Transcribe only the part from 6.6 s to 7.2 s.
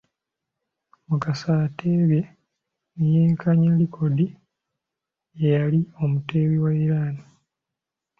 wa Iran.